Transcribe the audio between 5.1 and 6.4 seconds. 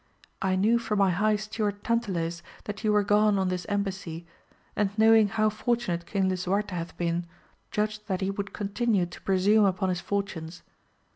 how fortu nate King